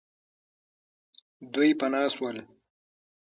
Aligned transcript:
دوی 1.53 1.69
پنا 1.79 2.01
سول. 2.15 2.37